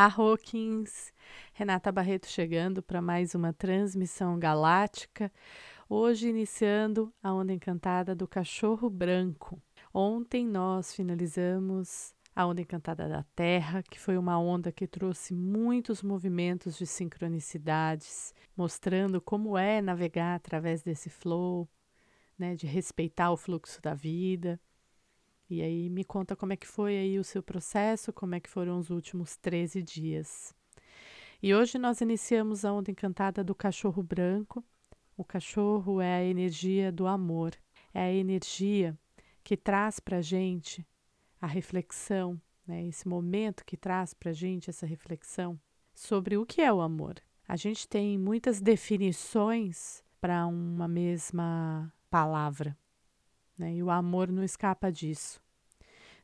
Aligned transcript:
A 0.00 0.06
Hawkins, 0.06 1.12
Renata 1.52 1.90
Barreto 1.90 2.28
chegando 2.28 2.80
para 2.80 3.02
mais 3.02 3.34
uma 3.34 3.52
transmissão 3.52 4.38
galáctica. 4.38 5.28
Hoje 5.88 6.28
iniciando 6.28 7.12
a 7.20 7.34
onda 7.34 7.52
encantada 7.52 8.14
do 8.14 8.28
cachorro 8.28 8.88
branco. 8.88 9.60
Ontem 9.92 10.46
nós 10.46 10.94
finalizamos 10.94 12.14
a 12.32 12.46
onda 12.46 12.60
encantada 12.60 13.08
da 13.08 13.24
Terra, 13.34 13.82
que 13.82 13.98
foi 13.98 14.16
uma 14.16 14.38
onda 14.38 14.70
que 14.70 14.86
trouxe 14.86 15.34
muitos 15.34 16.00
movimentos 16.00 16.78
de 16.78 16.86
sincronicidades, 16.86 18.32
mostrando 18.56 19.20
como 19.20 19.58
é 19.58 19.82
navegar 19.82 20.36
através 20.36 20.80
desse 20.80 21.10
flow, 21.10 21.68
né, 22.38 22.54
de 22.54 22.68
respeitar 22.68 23.32
o 23.32 23.36
fluxo 23.36 23.82
da 23.82 23.94
vida. 23.94 24.60
E 25.50 25.62
aí 25.62 25.88
me 25.88 26.04
conta 26.04 26.36
como 26.36 26.52
é 26.52 26.56
que 26.56 26.66
foi 26.66 26.96
aí 26.98 27.18
o 27.18 27.24
seu 27.24 27.42
processo, 27.42 28.12
como 28.12 28.34
é 28.34 28.40
que 28.40 28.50
foram 28.50 28.78
os 28.78 28.90
últimos 28.90 29.36
13 29.36 29.82
dias. 29.82 30.54
E 31.42 31.54
hoje 31.54 31.78
nós 31.78 32.00
iniciamos 32.00 32.64
a 32.64 32.72
onda 32.72 32.90
encantada 32.90 33.42
do 33.42 33.54
cachorro 33.54 34.02
branco. 34.02 34.62
O 35.16 35.24
cachorro 35.24 36.00
é 36.00 36.16
a 36.16 36.24
energia 36.24 36.92
do 36.92 37.06
amor, 37.06 37.54
é 37.94 38.00
a 38.00 38.12
energia 38.12 38.98
que 39.42 39.56
traz 39.56 39.98
para 39.98 40.18
a 40.18 40.22
gente 40.22 40.86
a 41.40 41.46
reflexão, 41.46 42.40
né? 42.66 42.86
esse 42.86 43.08
momento 43.08 43.64
que 43.64 43.76
traz 43.76 44.12
para 44.12 44.30
a 44.30 44.34
gente 44.34 44.68
essa 44.68 44.84
reflexão 44.84 45.58
sobre 45.94 46.36
o 46.36 46.44
que 46.44 46.60
é 46.60 46.72
o 46.72 46.80
amor. 46.80 47.14
A 47.46 47.56
gente 47.56 47.88
tem 47.88 48.18
muitas 48.18 48.60
definições 48.60 50.04
para 50.20 50.46
uma 50.46 50.86
mesma 50.86 51.92
palavra. 52.10 52.76
Né? 53.58 53.74
E 53.74 53.82
o 53.82 53.90
amor 53.90 54.30
não 54.30 54.42
escapa 54.42 54.90
disso. 54.90 55.40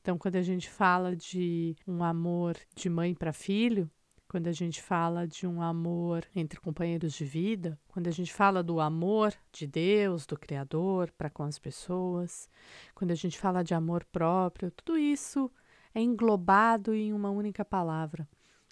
Então, 0.00 0.18
quando 0.18 0.36
a 0.36 0.42
gente 0.42 0.68
fala 0.68 1.14
de 1.16 1.76
um 1.86 2.02
amor 2.02 2.56
de 2.74 2.90
mãe 2.90 3.14
para 3.14 3.32
filho, 3.32 3.90
quando 4.32 4.48
a 4.48 4.52
gente 4.52 4.80
fala 4.82 5.28
de 5.28 5.46
um 5.46 5.60
amor 5.60 6.26
entre 6.34 6.58
companheiros 6.58 7.12
de 7.12 7.24
vida, 7.24 7.78
quando 7.86 8.08
a 8.08 8.10
gente 8.10 8.32
fala 8.32 8.62
do 8.62 8.80
amor 8.80 9.34
de 9.52 9.66
Deus, 9.66 10.26
do 10.26 10.38
Criador 10.38 11.12
para 11.12 11.28
com 11.28 11.42
as 11.42 11.58
pessoas, 11.58 12.48
quando 12.94 13.10
a 13.10 13.14
gente 13.14 13.38
fala 13.38 13.62
de 13.62 13.74
amor 13.74 14.04
próprio, 14.06 14.70
tudo 14.70 14.98
isso 14.98 15.50
é 15.94 16.00
englobado 16.00 16.94
em 16.94 17.12
uma 17.12 17.30
única 17.30 17.64
palavra. 17.64 18.26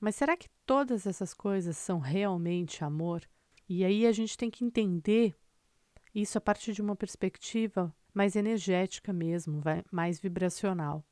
Mas 0.00 0.16
será 0.16 0.36
que 0.36 0.48
todas 0.66 1.06
essas 1.06 1.32
coisas 1.32 1.76
são 1.76 2.00
realmente 2.00 2.84
amor? 2.84 3.22
E 3.68 3.84
aí 3.84 4.06
a 4.06 4.12
gente 4.12 4.36
tem 4.36 4.50
que 4.50 4.64
entender 4.64 5.34
isso 6.14 6.36
a 6.36 6.40
partir 6.40 6.72
de 6.72 6.82
uma 6.82 6.96
perspectiva 6.96 7.94
mais 8.14 8.36
energética 8.36 9.12
mesmo, 9.12 9.60
mais 9.90 10.20
vibracional. 10.20 11.04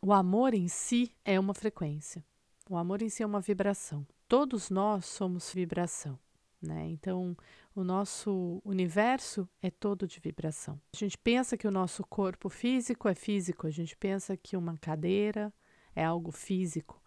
O 0.00 0.12
amor 0.12 0.54
em 0.54 0.66
si 0.66 1.12
é 1.24 1.38
uma 1.38 1.52
frequência. 1.52 2.24
O 2.68 2.76
amor 2.76 3.02
em 3.02 3.08
si 3.08 3.22
é 3.22 3.26
uma 3.26 3.40
vibração. 3.40 4.06
Todos 4.26 4.70
nós 4.70 5.04
somos 5.04 5.52
vibração, 5.52 6.18
né? 6.60 6.88
Então, 6.88 7.36
o 7.74 7.84
nosso 7.84 8.60
universo 8.64 9.48
é 9.62 9.70
todo 9.70 10.06
de 10.06 10.18
vibração. 10.18 10.80
A 10.94 10.96
gente 10.96 11.16
pensa 11.18 11.56
que 11.56 11.68
o 11.68 11.70
nosso 11.70 12.02
corpo 12.04 12.48
físico 12.48 13.08
é 13.08 13.14
físico, 13.14 13.66
a 13.66 13.70
gente 13.70 13.96
pensa 13.96 14.36
que 14.36 14.56
uma 14.56 14.76
cadeira 14.78 15.52
é 15.94 16.04
algo 16.04 16.32
físico, 16.32 17.00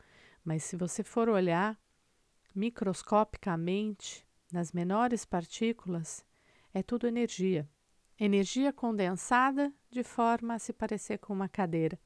mas 0.44 0.64
se 0.64 0.77
você 0.77 1.03
for 1.03 1.27
olhar 1.27 1.77
microscopicamente 2.55 4.25
nas 4.52 4.72
menores 4.72 5.25
partículas, 5.25 6.25
é 6.73 6.81
tudo 6.81 7.08
energia. 7.08 7.67
Energia 8.21 8.73
condensada 8.73 9.73
de 9.89 10.03
forma 10.03 10.55
a 10.55 10.59
se 10.59 10.73
parecer 10.73 11.19
com 11.19 11.31
uma 11.31 11.47
cadeira. 11.47 11.97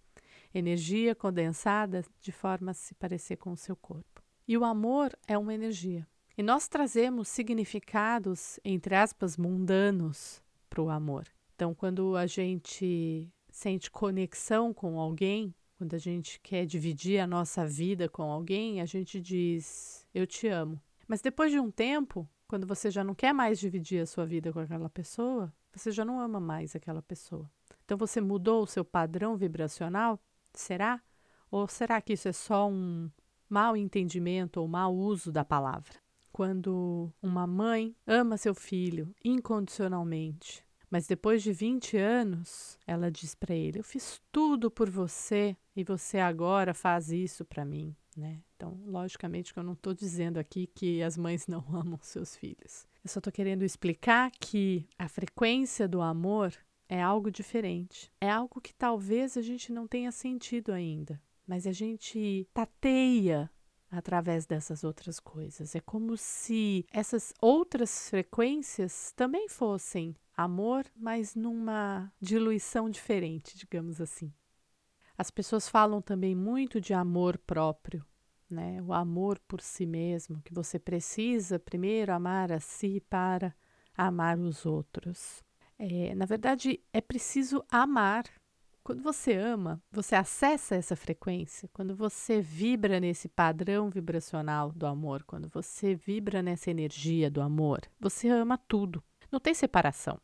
Energia 0.53 1.15
condensada 1.15 2.05
de 2.21 2.31
forma 2.31 2.69
a 2.69 2.73
se 2.75 2.93
parecer 2.93 3.37
com 3.37 3.51
o 3.51 3.57
seu 3.57 3.75
corpo. 3.75 4.21
E 4.47 4.55
o 4.55 4.63
amor 4.63 5.17
é 5.27 5.35
uma 5.35 5.55
energia. 5.55 6.07
E 6.37 6.43
nós 6.43 6.67
trazemos 6.67 7.29
significados, 7.29 8.59
entre 8.63 8.93
aspas, 8.93 9.37
mundanos 9.37 10.39
para 10.69 10.83
o 10.83 10.89
amor. 10.91 11.27
Então, 11.55 11.73
quando 11.73 12.15
a 12.15 12.27
gente 12.27 13.27
sente 13.49 13.89
conexão 13.89 14.71
com 14.71 14.99
alguém, 14.99 15.51
quando 15.79 15.95
a 15.95 15.99
gente 15.99 16.39
quer 16.41 16.67
dividir 16.67 17.19
a 17.19 17.25
nossa 17.25 17.65
vida 17.65 18.07
com 18.07 18.23
alguém, 18.23 18.81
a 18.81 18.85
gente 18.85 19.19
diz: 19.19 20.07
Eu 20.13 20.27
te 20.27 20.47
amo. 20.47 20.79
Mas 21.07 21.21
depois 21.21 21.51
de 21.51 21.59
um 21.59 21.71
tempo, 21.71 22.29
quando 22.47 22.67
você 22.67 22.91
já 22.91 23.03
não 23.03 23.15
quer 23.15 23.33
mais 23.33 23.59
dividir 23.59 23.99
a 23.99 24.05
sua 24.05 24.27
vida 24.27 24.53
com 24.53 24.59
aquela 24.59 24.89
pessoa, 24.89 25.51
você 25.73 25.91
já 25.91 26.05
não 26.05 26.19
ama 26.19 26.39
mais 26.39 26.75
aquela 26.75 27.01
pessoa. 27.01 27.49
Então 27.85 27.97
você 27.97 28.21
mudou 28.21 28.63
o 28.63 28.67
seu 28.67 28.85
padrão 28.85 29.35
vibracional? 29.35 30.19
Será? 30.53 31.01
Ou 31.51 31.67
será 31.67 32.01
que 32.01 32.13
isso 32.13 32.27
é 32.27 32.33
só 32.33 32.69
um 32.69 33.09
mau 33.49 33.75
entendimento 33.75 34.57
ou 34.61 34.67
mau 34.67 34.95
uso 34.95 35.31
da 35.31 35.43
palavra? 35.43 35.93
Quando 36.31 37.11
uma 37.21 37.45
mãe 37.45 37.95
ama 38.07 38.37
seu 38.37 38.55
filho 38.55 39.13
incondicionalmente, 39.23 40.65
mas 40.89 41.07
depois 41.07 41.41
de 41.41 41.51
20 41.51 41.97
anos, 41.97 42.77
ela 42.85 43.11
diz 43.11 43.33
para 43.35 43.53
ele: 43.53 43.79
Eu 43.79 43.83
fiz 43.83 44.21
tudo 44.31 44.69
por 44.69 44.89
você 44.89 45.57
e 45.75 45.83
você 45.83 46.19
agora 46.19 46.73
faz 46.73 47.11
isso 47.11 47.43
para 47.43 47.65
mim. 47.65 47.95
Né? 48.15 48.41
Então, 48.55 48.79
logicamente 48.85 49.53
que 49.53 49.59
eu 49.59 49.63
não 49.63 49.73
estou 49.73 49.93
dizendo 49.93 50.37
aqui 50.37 50.67
que 50.67 51.01
as 51.01 51.17
mães 51.17 51.47
não 51.47 51.63
amam 51.75 51.99
seus 52.01 52.35
filhos. 52.35 52.87
Eu 53.03 53.09
só 53.09 53.19
estou 53.19 53.33
querendo 53.33 53.63
explicar 53.63 54.31
que 54.39 54.87
a 54.97 55.07
frequência 55.07 55.87
do 55.87 56.01
amor 56.01 56.53
é 56.87 57.01
algo 57.01 57.31
diferente. 57.31 58.11
É 58.21 58.29
algo 58.29 58.61
que 58.61 58.73
talvez 58.73 59.35
a 59.35 59.41
gente 59.41 59.71
não 59.71 59.87
tenha 59.87 60.11
sentido 60.11 60.71
ainda, 60.71 61.21
mas 61.47 61.65
a 61.65 61.71
gente 61.71 62.47
tateia 62.53 63.49
através 63.89 64.45
dessas 64.45 64.83
outras 64.83 65.19
coisas. 65.19 65.75
É 65.75 65.79
como 65.79 66.17
se 66.17 66.85
essas 66.91 67.33
outras 67.41 68.09
frequências 68.09 69.11
também 69.15 69.47
fossem 69.47 70.15
amor, 70.35 70.85
mas 70.95 71.35
numa 71.35 72.11
diluição 72.19 72.89
diferente, 72.89 73.57
digamos 73.57 74.01
assim. 74.01 74.33
As 75.17 75.29
pessoas 75.29 75.67
falam 75.69 76.01
também 76.01 76.35
muito 76.35 76.81
de 76.81 76.93
amor 76.93 77.37
próprio, 77.37 78.05
né? 78.49 78.81
O 78.81 78.93
amor 78.93 79.39
por 79.47 79.61
si 79.61 79.85
mesmo, 79.85 80.41
que 80.41 80.53
você 80.53 80.79
precisa 80.79 81.59
primeiro 81.59 82.13
amar 82.13 82.51
a 82.51 82.59
si 82.59 83.01
para 83.09 83.53
amar 83.95 84.39
os 84.39 84.65
outros. 84.65 85.43
É, 85.77 86.15
na 86.15 86.25
verdade, 86.25 86.79
é 86.91 87.01
preciso 87.01 87.63
amar. 87.69 88.25
Quando 88.83 89.01
você 89.01 89.33
ama, 89.33 89.81
você 89.89 90.13
acessa 90.13 90.75
essa 90.75 90.95
frequência, 90.95 91.69
quando 91.71 91.95
você 91.95 92.41
vibra 92.41 92.99
nesse 92.99 93.29
padrão 93.29 93.89
vibracional 93.89 94.73
do 94.73 94.85
amor, 94.85 95.23
quando 95.23 95.47
você 95.47 95.95
vibra 95.95 96.41
nessa 96.41 96.69
energia 96.69 97.31
do 97.31 97.41
amor, 97.41 97.81
você 97.97 98.27
ama 98.27 98.57
tudo. 98.57 99.01
Não 99.31 99.39
tem 99.39 99.53
separação. 99.53 100.19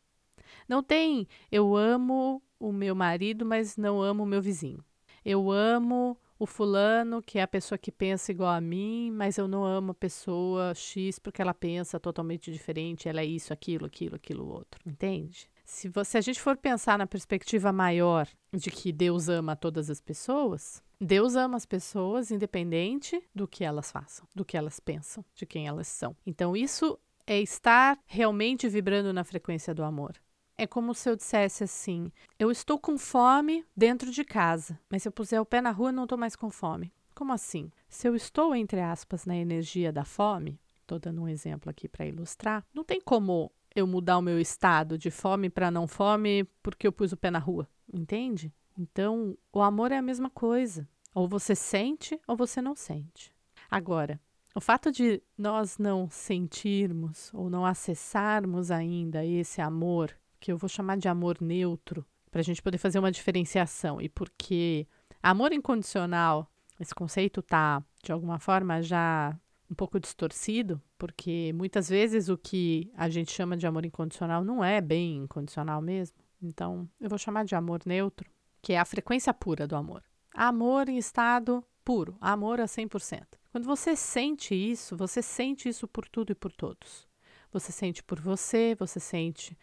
Não 0.70 0.84
tem 0.84 1.28
eu 1.52 1.76
amo 1.76 2.42
o 2.60 2.72
meu 2.72 2.94
marido, 2.94 3.46
mas 3.46 3.76
não 3.76 4.02
amo 4.02 4.24
o 4.24 4.28
meu 4.28 4.42
vizinho. 4.42 4.86
Eu 5.26 5.52
amo 5.52 6.16
o 6.38 6.46
fulano, 6.46 7.22
que 7.22 7.38
é 7.38 7.42
a 7.42 7.48
pessoa 7.48 7.78
que 7.78 7.92
pensa 7.92 8.32
igual 8.32 8.52
a 8.52 8.62
mim, 8.62 9.12
mas 9.12 9.38
eu 9.38 9.48
não 9.48 9.66
amo 9.66 9.92
a 9.92 9.96
pessoa 9.96 10.74
X 10.74 11.20
porque 11.20 11.42
ela 11.42 11.54
pensa 11.54 12.00
totalmente 12.00 12.52
diferente, 12.52 13.10
ela 13.10 13.20
é 13.20 13.26
isso, 13.26 13.52
aquilo, 13.52 13.86
aquilo, 13.86 14.16
aquilo 14.16 14.48
outro, 14.48 14.80
entende? 14.86 15.50
Se, 15.66 15.90
você, 15.90 16.12
se 16.12 16.18
a 16.18 16.22
gente 16.22 16.40
for 16.40 16.56
pensar 16.56 16.98
na 16.98 17.06
perspectiva 17.06 17.74
maior 17.74 18.28
de 18.54 18.72
que 18.72 18.92
Deus 18.94 19.28
ama 19.28 19.56
todas 19.56 19.90
as 19.90 20.00
pessoas, 20.00 20.82
Deus 21.00 21.36
ama 21.36 21.58
as 21.58 21.66
pessoas 21.66 22.32
independente 22.32 23.22
do 23.36 23.48
que 23.48 23.66
elas 23.66 23.92
façam, 23.92 24.26
do 24.34 24.46
que 24.46 24.58
elas 24.58 24.80
pensam, 24.80 25.24
de 25.36 25.46
quem 25.46 25.68
elas 25.68 25.88
são. 25.88 26.16
Então, 26.26 26.56
isso 26.56 26.98
é 27.28 27.40
estar 27.40 28.00
realmente 28.06 28.68
vibrando 28.68 29.14
na 29.14 29.24
frequência 29.24 29.74
do 29.76 29.84
amor. 29.84 30.16
É 30.60 30.68
como 30.68 30.94
se 30.94 31.10
eu 31.10 31.16
dissesse 31.16 31.64
assim: 31.64 32.12
eu 32.38 32.52
estou 32.52 32.78
com 32.78 32.98
fome 32.98 33.66
dentro 33.74 34.12
de 34.12 34.26
casa, 34.26 34.78
mas 34.90 35.02
se 35.02 35.08
eu 35.08 35.12
puser 35.12 35.40
o 35.40 35.46
pé 35.46 35.62
na 35.62 35.72
rua, 35.72 35.90
não 35.90 36.04
estou 36.04 36.18
mais 36.18 36.36
com 36.36 36.50
fome. 36.50 36.92
Como 37.16 37.32
assim? 37.32 37.72
Se 37.88 38.10
eu 38.10 38.14
estou, 38.14 38.54
entre 38.54 38.82
aspas, 38.82 39.26
na 39.26 39.38
energia 39.38 39.90
da 39.90 40.04
fome, 40.04 40.60
estou 40.82 41.00
dando 41.00 41.22
um 41.22 41.30
exemplo 41.30 41.70
aqui 41.70 41.88
para 41.88 42.06
ilustrar, 42.06 42.66
não 42.74 42.84
tem 42.84 43.00
como 43.00 43.50
eu 43.74 43.88
mudar 43.88 44.18
o 44.18 44.22
meu 44.22 44.38
estado 44.38 44.98
de 44.98 45.10
fome 45.10 45.50
para 45.50 45.72
não 45.72 45.88
fome 45.88 46.44
porque 46.62 46.86
eu 46.86 46.92
pus 46.92 47.14
o 47.14 47.18
pé 47.18 47.32
na 47.32 47.40
rua, 47.40 47.66
entende? 47.94 48.54
Então, 48.78 49.38
o 49.54 49.62
amor 49.62 49.94
é 49.94 49.98
a 49.98 50.02
mesma 50.02 50.30
coisa. 50.30 50.86
Ou 51.16 51.26
você 51.26 51.56
sente 51.56 52.20
ou 52.28 52.36
você 52.36 52.62
não 52.62 52.76
sente. 52.76 53.34
Agora, 53.72 54.20
o 54.54 54.60
fato 54.60 54.92
de 54.92 55.22
nós 55.38 55.78
não 55.78 56.10
sentirmos 56.10 57.32
ou 57.34 57.50
não 57.50 57.66
acessarmos 57.66 58.72
ainda 58.72 59.24
esse 59.26 59.62
amor 59.62 60.14
que 60.40 60.52
eu 60.52 60.58
vou 60.58 60.70
chamar 60.70 60.98
de 60.98 61.08
amor 61.08 61.38
neutro, 61.42 62.06
para 62.32 62.42
a 62.42 62.44
gente 62.44 62.62
poder 62.62 62.78
fazer 62.78 63.00
uma 63.00 63.12
diferenciação. 63.12 64.00
E 64.00 64.08
porque 64.08 64.88
amor 65.22 65.52
incondicional, 65.52 66.50
esse 66.80 66.94
conceito 66.94 67.40
está, 67.40 67.84
de 68.04 68.12
alguma 68.12 68.40
forma, 68.40 68.82
já 68.82 69.38
um 69.70 69.76
pouco 69.76 70.00
distorcido, 70.00 70.82
porque 70.98 71.54
muitas 71.54 71.88
vezes 71.88 72.30
o 72.30 72.38
que 72.38 72.92
a 72.96 73.08
gente 73.08 73.32
chama 73.32 73.56
de 73.56 73.68
amor 73.68 73.86
incondicional 73.86 74.44
não 74.44 74.64
é 74.64 74.82
bem 74.82 75.18
incondicional 75.18 75.82
mesmo. 75.82 76.18
Então, 76.42 76.90
eu 77.00 77.10
vou 77.10 77.20
chamar 77.20 77.46
de 77.46 77.54
amor 77.54 77.82
neutro, 77.86 78.30
que 78.62 78.74
é 78.74 78.80
a 78.80 78.86
frequência 78.86 79.34
pura 79.34 79.68
do 79.68 79.76
amor. 79.76 80.04
Amor 80.34 80.90
em 80.90 80.98
estado 80.98 81.64
puro, 81.84 82.18
amor 82.22 82.60
a 82.60 82.66
100%. 82.66 83.24
Quando 83.52 83.66
você 83.66 83.96
sente 83.96 84.56
isso, 84.56 84.96
você 84.96 85.22
sente 85.22 85.68
isso 85.68 85.88
por 85.88 86.08
tudo 86.08 86.32
e 86.32 86.36
por 86.36 86.52
todos. 86.52 87.08
Você 87.52 87.72
sente 87.72 88.04
por 88.04 88.20
você, 88.20 88.76
você 88.76 89.00
sente 89.00 89.58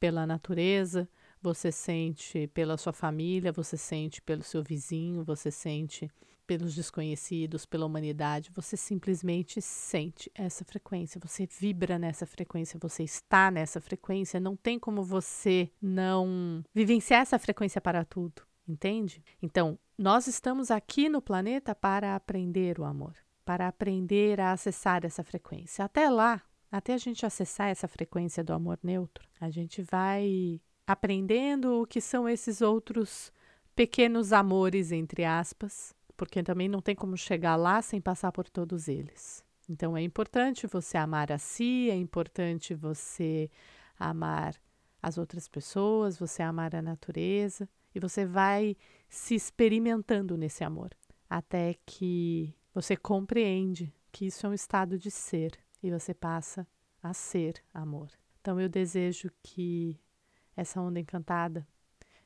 pela 0.00 0.26
natureza, 0.26 1.08
você 1.42 1.70
sente 1.70 2.46
pela 2.48 2.76
sua 2.76 2.92
família, 2.92 3.52
você 3.52 3.76
sente 3.76 4.20
pelo 4.20 4.42
seu 4.42 4.62
vizinho, 4.62 5.22
você 5.22 5.50
sente 5.50 6.10
pelos 6.46 6.74
desconhecidos, 6.74 7.64
pela 7.64 7.86
humanidade, 7.86 8.50
você 8.52 8.76
simplesmente 8.76 9.62
sente 9.62 10.28
essa 10.34 10.64
frequência, 10.64 11.20
você 11.22 11.46
vibra 11.46 11.96
nessa 11.96 12.26
frequência, 12.26 12.76
você 12.82 13.04
está 13.04 13.52
nessa 13.52 13.80
frequência, 13.80 14.40
não 14.40 14.56
tem 14.56 14.76
como 14.76 15.04
você 15.04 15.70
não 15.80 16.64
vivenciar 16.74 17.20
essa 17.20 17.38
frequência 17.38 17.80
para 17.80 18.04
tudo, 18.04 18.42
entende? 18.66 19.22
Então, 19.40 19.78
nós 19.96 20.26
estamos 20.26 20.72
aqui 20.72 21.08
no 21.08 21.22
planeta 21.22 21.72
para 21.72 22.16
aprender 22.16 22.80
o 22.80 22.84
amor, 22.84 23.14
para 23.44 23.68
aprender 23.68 24.40
a 24.40 24.50
acessar 24.50 25.04
essa 25.04 25.22
frequência. 25.22 25.84
Até 25.84 26.10
lá, 26.10 26.42
até 26.70 26.94
a 26.94 26.98
gente 26.98 27.26
acessar 27.26 27.68
essa 27.68 27.88
frequência 27.88 28.44
do 28.44 28.52
amor 28.52 28.78
neutro, 28.82 29.28
a 29.40 29.50
gente 29.50 29.82
vai 29.82 30.60
aprendendo 30.86 31.82
o 31.82 31.86
que 31.86 32.00
são 32.00 32.28
esses 32.28 32.60
outros 32.60 33.32
pequenos 33.74 34.32
amores, 34.32 34.92
entre 34.92 35.24
aspas, 35.24 35.94
porque 36.16 36.42
também 36.42 36.68
não 36.68 36.80
tem 36.80 36.94
como 36.94 37.16
chegar 37.16 37.56
lá 37.56 37.80
sem 37.80 38.00
passar 38.00 38.32
por 38.32 38.48
todos 38.48 38.88
eles. 38.88 39.44
Então 39.68 39.96
é 39.96 40.02
importante 40.02 40.66
você 40.66 40.98
amar 40.98 41.30
a 41.32 41.38
si, 41.38 41.88
é 41.90 41.96
importante 41.96 42.74
você 42.74 43.50
amar 43.98 44.54
as 45.02 45.16
outras 45.16 45.48
pessoas, 45.48 46.18
você 46.18 46.42
amar 46.42 46.74
a 46.74 46.82
natureza, 46.82 47.68
e 47.94 48.00
você 48.00 48.26
vai 48.26 48.76
se 49.08 49.34
experimentando 49.34 50.36
nesse 50.36 50.62
amor, 50.62 50.90
até 51.28 51.74
que 51.86 52.54
você 52.74 52.96
compreende 52.96 53.92
que 54.12 54.26
isso 54.26 54.46
é 54.46 54.50
um 54.50 54.54
estado 54.54 54.98
de 54.98 55.10
ser 55.10 55.58
e 55.82 55.90
você 55.90 56.14
passa 56.14 56.66
a 57.02 57.12
ser 57.14 57.62
amor. 57.72 58.10
Então 58.40 58.60
eu 58.60 58.68
desejo 58.68 59.30
que 59.42 59.98
essa 60.56 60.80
onda 60.80 61.00
encantada, 61.00 61.66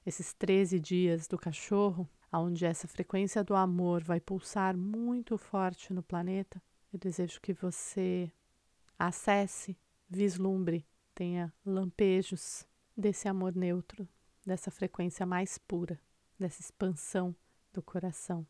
esses 0.05 0.33
13 0.33 0.79
dias 0.81 1.27
do 1.27 1.39
cachorro, 1.39 2.09
onde 2.33 2.65
essa 2.65 2.89
frequência 2.89 3.45
do 3.45 3.55
amor 3.55 4.03
vai 4.03 4.21
pulsar 4.21 4.77
muito 4.77 5.39
forte 5.39 5.93
no 5.93 6.03
planeta, 6.03 6.61
eu 6.93 6.99
desejo 6.99 7.41
que 7.41 7.53
você 7.53 8.31
acesse, 8.99 9.77
vislumbre, 10.09 10.87
tenha 11.15 11.53
lampejos 11.65 12.67
desse 12.97 13.29
amor 13.29 13.55
neutro, 13.55 14.09
dessa 14.45 14.71
frequência 14.71 15.25
mais 15.25 15.59
pura, 15.59 16.01
dessa 16.39 16.61
expansão 16.61 17.35
do 17.73 17.83
coração 17.83 18.47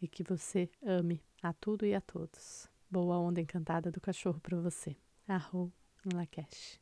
e 0.00 0.06
que 0.06 0.22
você 0.22 0.70
ame 0.82 1.22
a 1.42 1.52
tudo 1.52 1.84
e 1.86 1.94
a 1.94 2.00
todos. 2.00 2.68
Boa 2.88 3.18
onda 3.18 3.40
encantada 3.40 3.90
do 3.90 4.00
cachorro 4.00 4.40
para 4.40 4.56
você. 4.60 4.96
Arro 5.26 5.72
Lakesh. 6.14 6.80